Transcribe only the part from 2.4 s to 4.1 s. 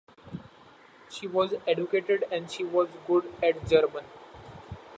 she was good at German.